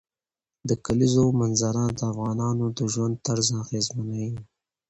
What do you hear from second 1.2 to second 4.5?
منظره د افغانانو د ژوند طرز اغېزمنوي.